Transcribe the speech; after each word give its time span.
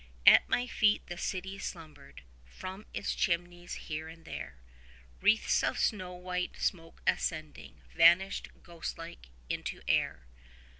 At 0.25 0.49
my 0.49 0.65
feet 0.65 1.05
the 1.05 1.17
city 1.19 1.59
slumbered. 1.59 2.23
From 2.43 2.87
its 2.91 3.13
chimneys, 3.13 3.75
here 3.75 4.07
and 4.07 4.25
there, 4.25 4.57
Wreaths 5.21 5.61
of 5.61 5.77
snow 5.77 6.13
white 6.15 6.57
smoke 6.57 7.03
ascending, 7.05 7.81
vanished, 7.95 8.47
ghost 8.63 8.97
like, 8.97 9.27
into 9.47 9.83
air. 9.87 10.25